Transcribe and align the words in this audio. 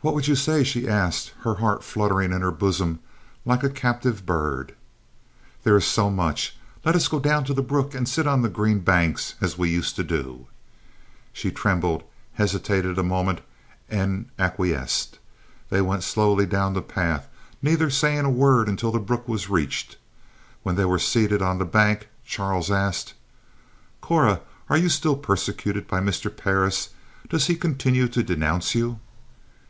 "What 0.00 0.12
would 0.14 0.28
you 0.28 0.36
say?" 0.36 0.64
she 0.64 0.86
asked, 0.86 1.32
her 1.44 1.54
heart 1.54 1.82
fluttering 1.82 2.30
in 2.30 2.42
her 2.42 2.50
bosom 2.50 2.98
like 3.46 3.62
a 3.64 3.70
captive 3.70 4.26
bird. 4.26 4.74
"There 5.62 5.78
is 5.78 5.96
much. 5.96 6.54
Let 6.84 6.94
us 6.94 7.08
go 7.08 7.18
down 7.18 7.44
to 7.44 7.54
the 7.54 7.62
brook 7.62 7.94
and 7.94 8.06
sit 8.06 8.26
on 8.26 8.42
the 8.42 8.50
green 8.50 8.80
banks 8.80 9.34
as 9.40 9.56
we 9.56 9.70
used 9.70 9.96
to 9.96 10.04
do." 10.04 10.46
She 11.32 11.50
trembled, 11.50 12.02
hesitated 12.34 12.98
a 12.98 13.02
moment 13.02 13.40
and 13.88 14.28
acquiesced. 14.38 15.20
They 15.70 15.80
went 15.80 16.02
slowly 16.04 16.44
down 16.44 16.74
the 16.74 16.82
path, 16.82 17.26
neither 17.62 17.88
saying 17.88 18.26
a 18.26 18.30
word 18.30 18.68
until 18.68 18.92
the 18.92 18.98
brook 19.00 19.26
was 19.26 19.48
reached. 19.48 19.96
When 20.64 20.74
they 20.76 20.84
were 20.84 20.98
seated 20.98 21.40
on 21.40 21.56
the 21.56 21.64
bank, 21.64 22.10
Charles 22.26 22.70
asked: 22.70 23.14
"Cora, 24.02 24.42
are 24.68 24.76
you 24.76 24.90
still 24.90 25.16
persecuted 25.16 25.86
by 25.88 26.00
Mr. 26.00 26.28
Parris? 26.36 26.90
Does 27.30 27.46
he 27.46 27.56
continue 27.56 28.06
to 28.08 28.22
denounce 28.22 28.74
you?" 28.74 29.00